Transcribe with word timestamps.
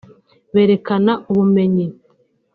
berekana 0.53 1.13
ubumenyi 1.29 1.85